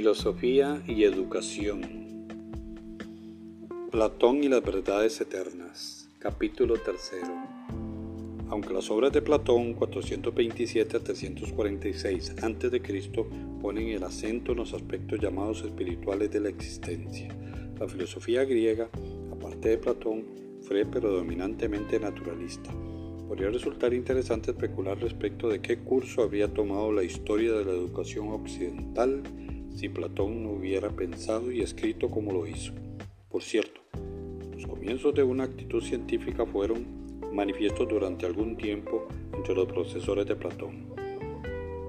Filosofía 0.00 0.82
y 0.86 1.04
educación. 1.04 1.82
Platón 3.90 4.42
y 4.42 4.48
las 4.48 4.62
verdades 4.62 5.20
eternas. 5.20 6.08
Capítulo 6.18 6.78
tercero. 6.78 7.28
Aunque 8.48 8.72
las 8.72 8.90
obras 8.90 9.12
de 9.12 9.20
Platón 9.20 9.74
427 9.74 10.96
a 10.96 11.00
346 11.00 12.30
a.C. 12.42 13.12
ponen 13.60 13.88
el 13.88 14.02
acento 14.02 14.52
en 14.52 14.56
los 14.56 14.72
aspectos 14.72 15.20
llamados 15.20 15.60
espirituales 15.64 16.30
de 16.30 16.40
la 16.40 16.48
existencia, 16.48 17.28
la 17.78 17.86
filosofía 17.86 18.46
griega, 18.46 18.88
aparte 19.30 19.68
de 19.68 19.76
Platón, 19.76 20.24
fue 20.62 20.86
predominantemente 20.86 22.00
naturalista. 22.00 22.72
Podría 23.28 23.50
resultar 23.50 23.92
interesante 23.92 24.52
especular 24.52 24.98
respecto 24.98 25.50
de 25.50 25.60
qué 25.60 25.80
curso 25.80 26.22
habría 26.22 26.48
tomado 26.48 26.90
la 26.90 27.04
historia 27.04 27.52
de 27.52 27.66
la 27.66 27.72
educación 27.72 28.28
occidental 28.28 29.22
si 29.80 29.88
Platón 29.88 30.42
no 30.42 30.50
hubiera 30.50 30.90
pensado 30.90 31.50
y 31.50 31.62
escrito 31.62 32.10
como 32.10 32.32
lo 32.32 32.46
hizo. 32.46 32.74
Por 33.30 33.42
cierto, 33.42 33.80
los 34.52 34.66
comienzos 34.66 35.14
de 35.14 35.22
una 35.22 35.44
actitud 35.44 35.82
científica 35.82 36.44
fueron 36.44 36.84
manifiestos 37.32 37.88
durante 37.88 38.26
algún 38.26 38.58
tiempo 38.58 39.08
entre 39.32 39.54
los 39.54 39.66
profesores 39.66 40.26
de 40.26 40.36
Platón, 40.36 40.84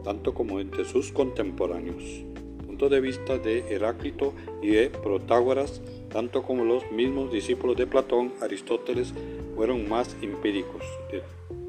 tanto 0.06 0.34
como 0.34 0.62
entre 0.62 0.86
sus 0.86 1.12
contemporáneos. 1.12 2.24
Puntos 2.66 2.90
de 2.90 3.02
vista 3.02 3.38
de 3.38 3.66
Heráclito 3.70 4.34
y 4.62 4.70
de 4.70 4.90
Protágoras, 4.90 5.82
tanto 6.08 6.44
como 6.44 6.64
los 6.64 6.90
mismos 6.94 7.30
discípulos 7.30 7.76
de 7.76 7.88
Platón, 7.88 8.32
Aristóteles, 8.40 9.14
fueron 9.54 9.90
más 9.90 10.16
empíricos. 10.22 10.82
De 11.12 11.22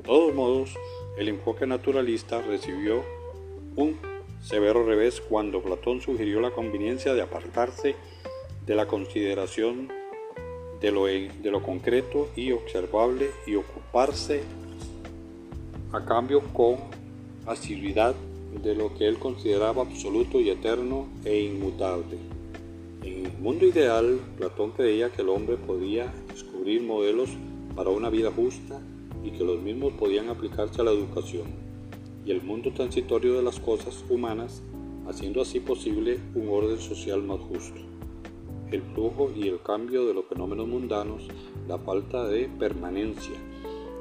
todos 0.04 0.32
modos, 0.32 0.76
el 1.18 1.28
enfoque 1.28 1.66
naturalista 1.66 2.40
recibió 2.42 3.02
un 3.74 4.11
severo 4.42 4.84
revés 4.84 5.20
cuando 5.20 5.62
Platón 5.62 6.00
sugirió 6.00 6.40
la 6.40 6.50
conveniencia 6.50 7.14
de 7.14 7.22
apartarse 7.22 7.94
de 8.66 8.74
la 8.74 8.86
consideración 8.86 9.88
de 10.80 10.90
lo, 10.90 11.06
de 11.06 11.50
lo 11.50 11.62
concreto 11.62 12.28
y 12.34 12.50
observable 12.50 13.30
y 13.46 13.54
ocuparse 13.54 14.42
a 15.92 16.04
cambio 16.04 16.42
con 16.52 16.76
asiduidad 17.46 18.14
de 18.62 18.74
lo 18.74 18.94
que 18.94 19.06
él 19.06 19.18
consideraba 19.18 19.82
absoluto 19.82 20.40
y 20.40 20.50
eterno 20.50 21.06
e 21.24 21.40
inmutable. 21.40 22.18
En 23.02 23.26
el 23.26 23.38
mundo 23.38 23.64
ideal, 23.66 24.20
Platón 24.36 24.72
creía 24.72 25.10
que 25.10 25.22
el 25.22 25.28
hombre 25.28 25.56
podía 25.56 26.12
descubrir 26.28 26.82
modelos 26.82 27.30
para 27.76 27.90
una 27.90 28.10
vida 28.10 28.30
justa 28.30 28.80
y 29.24 29.30
que 29.30 29.44
los 29.44 29.60
mismos 29.60 29.92
podían 29.94 30.28
aplicarse 30.28 30.80
a 30.80 30.84
la 30.84 30.90
educación 30.90 31.71
y 32.24 32.30
el 32.30 32.42
mundo 32.42 32.72
transitorio 32.72 33.34
de 33.34 33.42
las 33.42 33.58
cosas 33.58 34.04
humanas, 34.08 34.62
haciendo 35.08 35.42
así 35.42 35.60
posible 35.60 36.20
un 36.34 36.48
orden 36.48 36.78
social 36.78 37.22
más 37.22 37.40
justo. 37.40 37.80
El 38.70 38.82
flujo 38.82 39.30
y 39.34 39.48
el 39.48 39.60
cambio 39.60 40.06
de 40.06 40.14
los 40.14 40.24
fenómenos 40.26 40.66
mundanos, 40.66 41.28
la 41.68 41.78
falta 41.78 42.26
de 42.26 42.48
permanencia 42.58 43.36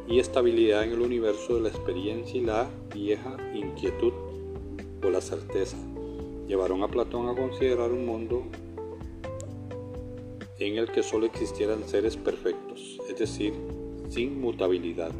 y 0.08 0.19
estabilidad 0.19 0.83
en 0.83 0.92
el 0.92 1.02
universo 1.02 1.55
de 1.55 1.61
la 1.61 1.69
experiencia 1.69 2.39
y 2.39 2.45
la 2.45 2.69
vieja 2.94 3.38
inquietud 3.53 4.14
o 5.03 5.09
la 5.09 5.22
certeza 5.22 5.77
llevaron 6.47 6.83
a 6.83 6.88
Platón 6.88 7.30
a 7.30 7.36
considerar 7.36 7.92
un 7.92 8.05
mundo 8.05 8.44
en 10.59 10.77
el 10.77 10.92
que 10.92 11.02
solo 11.02 11.25
existieran 11.25 11.88
seres 11.88 12.17
perfectos, 12.17 12.99
es 13.09 13.17
decir, 13.17 13.53
sin 14.09 14.39
mutabilidad, 14.39 15.11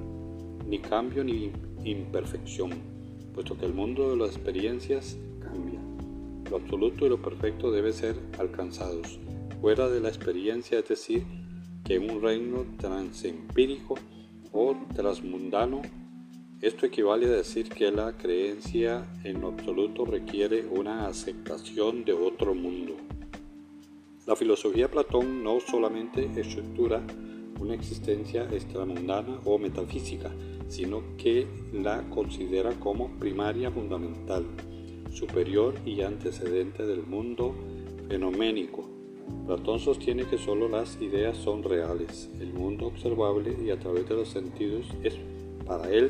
ni 0.68 0.80
cambio 0.80 1.24
ni 1.24 1.52
imperfección, 1.84 2.72
puesto 3.34 3.58
que 3.58 3.66
el 3.66 3.74
mundo 3.74 4.10
de 4.10 4.18
las 4.18 4.36
experiencias 4.36 5.18
cambia. 5.40 5.80
Lo 6.50 6.58
absoluto 6.58 7.06
y 7.06 7.10
lo 7.10 7.22
perfecto 7.22 7.72
deben 7.72 7.94
ser 7.94 8.16
alcanzados 8.38 9.20
fuera 9.62 9.90
de 9.90 10.02
la 10.02 10.10
experiencia, 10.10 10.80
es 10.80 10.88
decir, 10.88 11.24
que 11.84 12.00
un 12.00 12.22
reino 12.22 12.66
transempírico 12.78 13.96
o 14.52 14.76
transmundano, 14.94 15.82
esto 16.62 16.86
equivale 16.86 17.28
a 17.28 17.30
decir 17.30 17.70
que 17.70 17.92
la 17.92 18.18
creencia 18.18 19.06
en 19.24 19.42
lo 19.42 19.50
absoluto 19.50 20.06
requiere 20.06 20.66
una 20.68 21.08
aceptación 21.08 22.04
de 22.06 22.14
otro 22.14 22.54
mundo. 22.54 22.96
La 24.28 24.36
filosofía 24.36 24.86
de 24.86 24.94
Platón 24.94 25.44
no 25.44 25.60
solamente 25.60 26.30
estructura 26.40 27.02
una 27.60 27.74
existencia 27.76 28.44
extramundana 28.52 29.40
o 29.46 29.58
metafísica, 29.58 30.32
sino 30.72 31.04
que 31.18 31.46
la 31.74 32.10
considera 32.10 32.72
como 32.80 33.10
primaria 33.20 33.70
fundamental, 33.70 34.46
superior 35.12 35.76
y 35.86 36.02
antecedente 36.02 36.86
del 36.86 37.04
mundo 37.04 37.54
fenoménico. 38.08 38.90
Platón 39.46 39.80
sostiene 39.80 40.24
que 40.24 40.38
solo 40.38 40.70
las 40.70 41.00
ideas 41.02 41.36
son 41.36 41.64
reales, 41.64 42.30
el 42.40 42.54
mundo 42.54 42.88
observable 42.88 43.54
y 43.62 43.70
a 43.70 43.80
través 43.80 44.08
de 44.08 44.16
los 44.16 44.30
sentidos 44.30 44.86
es 45.04 45.16
para 45.66 45.92
él 45.92 46.10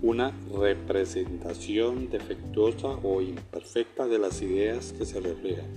una 0.00 0.32
representación 0.52 2.10
defectuosa 2.10 2.98
o 3.02 3.22
imperfecta 3.22 4.06
de 4.06 4.18
las 4.18 4.40
ideas 4.40 4.92
que 4.92 5.04
se 5.04 5.20
reflejan. 5.20 5.70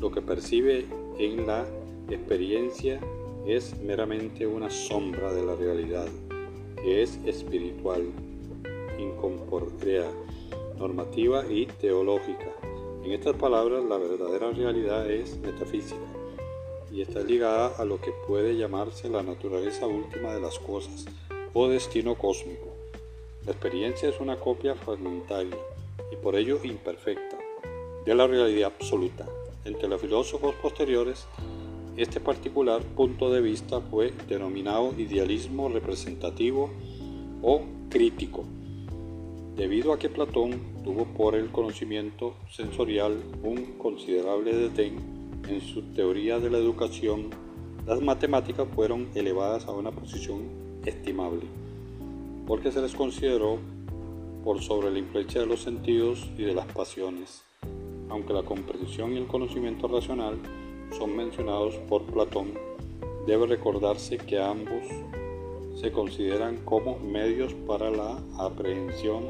Lo 0.00 0.10
que 0.10 0.22
percibe 0.22 0.86
en 1.18 1.46
la 1.46 1.66
experiencia 2.10 3.00
es 3.46 3.78
meramente 3.78 4.46
una 4.46 4.70
sombra 4.70 5.32
de 5.32 5.44
la 5.44 5.54
realidad, 5.54 6.06
que 6.82 7.02
es 7.02 7.18
espiritual, 7.26 8.02
incorpórea, 8.98 10.10
normativa 10.78 11.44
y 11.50 11.66
teológica. 11.66 12.50
En 13.04 13.12
estas 13.12 13.36
palabras, 13.36 13.84
la 13.84 13.98
verdadera 13.98 14.50
realidad 14.50 15.10
es 15.10 15.36
metafísica 15.38 16.00
y 16.90 17.02
está 17.02 17.20
ligada 17.20 17.74
a 17.76 17.84
lo 17.84 18.00
que 18.00 18.12
puede 18.26 18.56
llamarse 18.56 19.08
la 19.08 19.22
naturaleza 19.22 19.86
última 19.86 20.32
de 20.32 20.40
las 20.40 20.58
cosas 20.58 21.04
o 21.52 21.68
destino 21.68 22.14
cósmico. 22.14 22.68
La 23.44 23.52
experiencia 23.52 24.08
es 24.08 24.20
una 24.20 24.40
copia 24.40 24.74
fragmentaria 24.74 25.58
y 26.10 26.16
por 26.16 26.34
ello 26.34 26.60
imperfecta 26.62 27.36
de 28.06 28.14
la 28.14 28.26
realidad 28.26 28.72
absoluta. 28.74 29.26
Entre 29.64 29.88
los 29.88 30.00
filósofos 30.00 30.54
posteriores, 30.56 31.26
este 31.96 32.18
particular 32.18 32.82
punto 32.82 33.30
de 33.30 33.40
vista 33.40 33.80
fue 33.80 34.12
denominado 34.28 34.92
idealismo 34.98 35.68
representativo 35.68 36.70
o 37.40 37.62
crítico, 37.88 38.44
debido 39.56 39.92
a 39.92 39.98
que 39.98 40.08
Platón 40.08 40.60
tuvo 40.82 41.04
por 41.04 41.36
el 41.36 41.50
conocimiento 41.50 42.34
sensorial 42.50 43.16
un 43.44 43.78
considerable 43.78 44.54
detén 44.54 44.96
en 45.48 45.60
su 45.60 45.82
teoría 45.92 46.40
de 46.40 46.50
la 46.50 46.58
educación, 46.58 47.30
las 47.86 48.00
matemáticas 48.00 48.66
fueron 48.74 49.08
elevadas 49.14 49.66
a 49.66 49.72
una 49.72 49.92
posición 49.92 50.42
estimable, 50.84 51.42
porque 52.46 52.72
se 52.72 52.80
les 52.80 52.94
consideró 52.94 53.58
por 54.42 54.60
sobre 54.62 54.90
la 54.90 54.98
influencia 54.98 55.40
de 55.40 55.46
los 55.46 55.60
sentidos 55.60 56.28
y 56.36 56.42
de 56.42 56.54
las 56.54 56.66
pasiones, 56.66 57.44
aunque 58.08 58.32
la 58.32 58.42
comprensión 58.42 59.12
y 59.12 59.18
el 59.18 59.26
conocimiento 59.26 59.86
racional 59.86 60.38
son 60.92 61.16
mencionados 61.16 61.74
por 61.88 62.02
Platón, 62.04 62.52
debe 63.26 63.46
recordarse 63.46 64.18
que 64.18 64.38
ambos 64.38 64.82
se 65.80 65.90
consideran 65.90 66.58
como 66.64 66.98
medios 66.98 67.52
para 67.66 67.90
la 67.90 68.18
aprehensión 68.38 69.24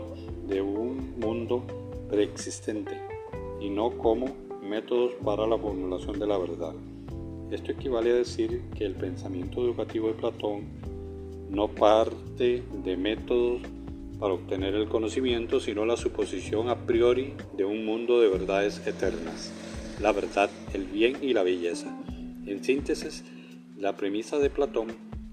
de 0.47 0.61
un 0.61 1.19
mundo 1.19 1.63
preexistente 2.11 3.01
y 3.61 3.71
no 3.71 3.91
como 3.91 4.27
métodos 4.63 5.13
para 5.25 5.47
la 5.47 5.59
formulación 5.59 6.19
de 6.19 6.27
la 6.27 6.39
verdad. 6.39 6.75
Esto 7.51 7.73
equivale 7.73 8.11
a 8.11 8.17
decir 8.17 8.63
que 8.77 8.85
el 8.85 8.95
pensamiento 8.95 9.63
educativo 9.63 10.09
de 10.09 10.15
Platón 10.15 10.63
no 11.51 11.69
parte 11.69 12.63
de 12.85 12.97
métodos 12.97 13.63
para 14.19 14.35
obtener 14.35 14.75
el 14.75 14.89
conocimiento, 14.89 15.61
sino 15.61 15.85
la 15.85 15.97
suposición 15.97 16.69
a 16.69 16.87
priori 16.87 17.35
de 17.57 17.65
un 17.65 17.85
mundo 17.85 18.21
de 18.21 18.29
verdades 18.29 18.85
eternas 18.87 19.53
la 20.01 20.13
verdad, 20.13 20.51
el 20.73 20.85
bien 20.85 21.19
y 21.23 21.33
la 21.33 21.43
belleza. 21.43 21.95
En 22.47 22.63
síntesis, 22.63 23.25
la 23.77 23.97
premisa 23.97 24.39
de 24.39 24.51
Platón 24.51 24.89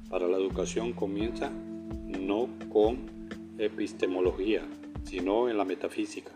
para 0.10 0.28
la 0.28 0.38
educación 0.38 0.94
comienza 0.94 1.50
no 1.50 2.48
con 2.72 2.98
epistemología, 3.58 4.62
sino 5.04 5.50
en 5.50 5.58
la 5.58 5.66
metafísica. 5.66 6.32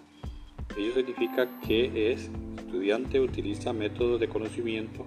Ello 0.77 0.93
significa 0.93 1.59
que 1.61 2.11
el 2.11 2.19
estudiante 2.57 3.19
utiliza 3.19 3.73
métodos 3.73 4.19
de 4.19 4.27
conocimiento 4.27 5.05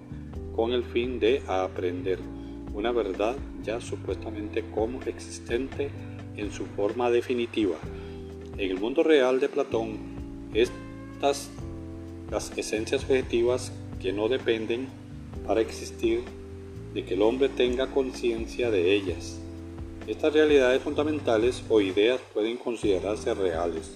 con 0.55 0.71
el 0.71 0.83
fin 0.83 1.19
de 1.19 1.41
aprender 1.47 2.19
una 2.73 2.91
verdad 2.91 3.35
ya 3.63 3.81
supuestamente 3.81 4.63
como 4.73 5.01
existente 5.01 5.89
en 6.37 6.51
su 6.51 6.65
forma 6.65 7.09
definitiva. 7.09 7.75
En 8.57 8.71
el 8.71 8.79
mundo 8.79 9.03
real 9.03 9.39
de 9.39 9.49
Platón, 9.49 9.97
estas 10.53 11.49
las 12.31 12.55
esencias 12.57 13.03
objetivas 13.03 13.71
que 14.01 14.13
no 14.13 14.27
dependen 14.27 14.87
para 15.47 15.61
existir 15.61 16.21
de 16.93 17.03
que 17.03 17.15
el 17.15 17.21
hombre 17.21 17.49
tenga 17.49 17.87
conciencia 17.87 18.71
de 18.71 18.93
ellas. 18.93 19.39
Estas 20.07 20.33
realidades 20.33 20.81
fundamentales 20.81 21.63
o 21.69 21.81
ideas 21.81 22.19
pueden 22.33 22.57
considerarse 22.57 23.33
reales, 23.33 23.91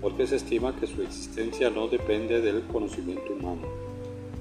porque 0.00 0.26
se 0.26 0.36
estima 0.36 0.78
que 0.78 0.86
su 0.86 1.02
existencia 1.02 1.70
no 1.70 1.88
depende 1.88 2.40
del 2.40 2.62
conocimiento 2.62 3.32
humano. 3.32 3.62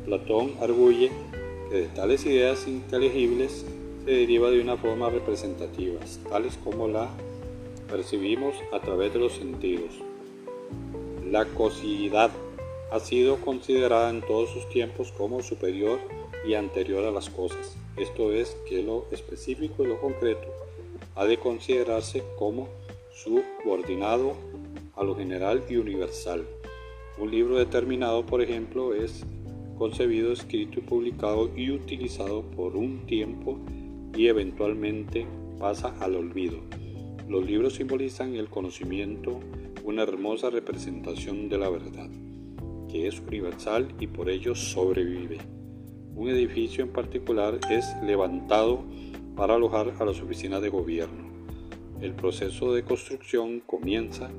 Platón 0.06 0.54
arguye 0.62 1.12
que 1.70 1.78
de 1.78 1.88
tales 1.88 2.26
ideas 2.26 2.68
inteligibles 2.68 3.66
se 4.06 4.12
deriva 4.12 4.50
de 4.50 4.62
una 4.62 4.78
forma 4.78 5.10
representativas, 5.10 6.20
tales 6.30 6.58
como 6.64 6.88
la 6.88 7.10
percibimos 7.90 8.56
a 8.72 8.80
través 8.80 9.14
de 9.14 9.20
los 9.20 9.34
sentidos. 9.34 9.92
La 11.30 11.46
cosicidad 11.46 12.32
ha 12.92 13.00
sido 13.00 13.38
considerada 13.38 14.10
en 14.10 14.22
todos 14.22 14.50
sus 14.50 14.68
tiempos 14.70 15.12
como 15.12 15.42
superior 15.44 16.00
y 16.48 16.56
anterior 16.56 17.06
a 17.06 17.12
las 17.12 17.30
cosas. 17.30 17.78
Esto 17.98 18.34
es 18.34 18.58
que 18.68 18.82
lo 18.82 19.06
específico 19.12 19.84
y 19.84 19.88
lo 19.88 20.00
concreto 20.00 20.48
ha 21.16 21.26
de 21.26 21.38
considerarse 21.38 22.24
como 22.38 22.70
subordinado 23.14 24.34
a 24.96 25.04
lo 25.04 25.16
general 25.16 25.64
y 25.70 25.76
universal. 25.76 26.46
Un 27.18 27.32
libro 27.32 27.58
determinado, 27.58 28.26
por 28.26 28.42
ejemplo, 28.42 28.94
es 28.94 29.26
concebido, 29.78 30.32
escrito 30.32 30.80
y 30.80 30.84
publicado 30.84 31.50
y 31.56 31.72
utilizado 31.72 32.42
por 32.42 32.76
un 32.76 33.06
tiempo 33.06 33.60
y 34.16 34.28
eventualmente 34.28 35.28
pasa 35.60 35.94
al 36.00 36.16
olvido. 36.16 36.58
Los 37.28 37.46
libros 37.46 37.76
simbolizan 37.76 38.36
el 38.36 38.50
conocimiento, 38.50 39.40
una 39.84 40.04
hermosa 40.04 40.50
representación 40.50 41.50
de 41.50 41.58
la 41.58 41.70
verdad, 41.70 42.10
que 42.92 43.08
es 43.08 43.20
universal 43.20 43.88
y 44.00 44.08
por 44.08 44.30
ello 44.30 44.56
sobrevive. 44.56 45.38
Un 46.16 46.30
edificio 46.30 46.84
en 46.84 46.92
particular 46.92 47.60
es 47.70 47.86
levantado 48.04 48.84
para 49.36 49.56
alojar 49.56 49.94
a 50.00 50.06
las 50.06 50.20
oficinas 50.22 50.62
de 50.62 50.70
gobierno. 50.70 51.30
El 52.02 52.14
proceso 52.14 52.74
de 52.74 52.84
construcción 52.84 53.62
comienza 53.62 54.30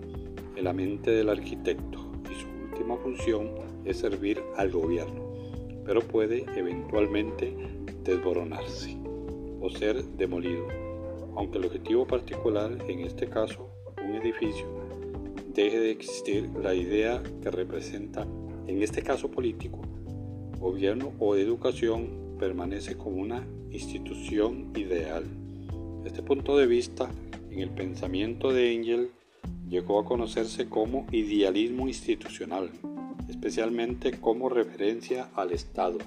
en 0.57 0.65
la 0.65 0.73
mente 0.73 1.11
del 1.11 1.29
arquitecto 1.29 2.13
y 2.31 2.35
su 2.41 2.47
última 2.71 2.97
función 2.97 3.51
es 3.85 3.99
servir 3.99 4.43
al 4.57 4.71
gobierno, 4.71 5.33
pero 5.85 6.01
puede 6.01 6.45
eventualmente 6.57 7.57
desboronarse 8.05 8.97
o 9.61 9.71
ser 9.71 10.05
demolido, 10.17 10.67
aunque 11.37 11.59
el 11.59 11.67
objetivo 11.67 12.07
particular, 12.07 12.77
en 12.89 13.01
este 13.01 13.27
caso 13.27 13.71
un 14.03 14.15
edificio, 14.17 14.67
deje 15.55 15.79
de 15.79 15.91
existir 15.91 16.49
la 16.63 16.75
idea 16.75 17.23
que 17.43 17.51
representa, 17.51 18.27
en 18.67 18.83
este 18.83 19.03
caso 19.03 19.31
político, 19.31 19.81
gobierno 20.59 21.13
o 21.19 21.37
educación, 21.37 22.37
permanece 22.39 22.97
como 22.97 23.17
una 23.17 23.47
institución 23.71 24.73
ideal. 24.77 25.25
Este 26.05 26.23
punto 26.23 26.57
de 26.57 26.67
vista 26.67 27.11
en 27.51 27.61
el 27.61 27.71
pensamiento 27.71 28.53
de 28.53 28.73
Engel 28.73 29.11
llegó 29.69 30.01
a 30.01 30.05
conocerse 30.05 30.69
como 30.69 31.07
idealismo 31.13 31.89
institucional, 31.89 32.71
especialmente 33.29 34.13
como 34.21 34.49
referencia 34.49 35.29
al 35.35 35.53
Estado. 35.53 35.99